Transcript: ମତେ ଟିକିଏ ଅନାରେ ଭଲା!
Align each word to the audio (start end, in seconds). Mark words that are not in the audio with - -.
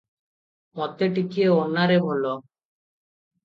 ମତେ 0.79 1.11
ଟିକିଏ 1.19 1.53
ଅନାରେ 1.67 2.01
ଭଲା! 2.09 2.35